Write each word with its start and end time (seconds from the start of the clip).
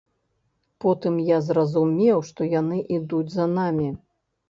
Потым 0.85 1.19
я 1.27 1.37
зразумеў, 1.51 2.25
што 2.33 2.51
яны 2.59 2.83
ідуць 3.01 3.25
за 3.39 3.51
намі. 3.57 3.91